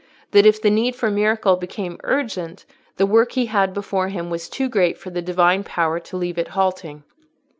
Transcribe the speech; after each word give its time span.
—that 0.31 0.47
if 0.47 0.59
the 0.59 0.71
need 0.71 0.95
for 0.95 1.11
miracle 1.11 1.55
became 1.55 1.99
urgent, 2.05 2.65
the 2.97 3.05
work 3.05 3.33
he 3.33 3.45
had 3.45 3.71
before 3.71 4.07
him 4.07 4.31
was 4.31 4.49
too 4.49 4.67
great 4.67 4.97
for 4.97 5.11
the 5.11 5.21
Divine 5.21 5.63
power 5.63 5.99
to 5.99 6.17
leave 6.17 6.39
it 6.39 6.47
halting. 6.47 7.03